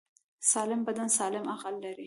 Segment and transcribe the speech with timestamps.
[0.51, 1.99] سالم بدن سالم عقل لري.